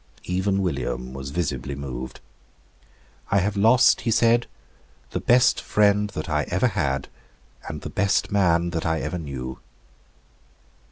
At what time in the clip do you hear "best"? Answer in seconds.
5.19-5.61, 7.91-8.31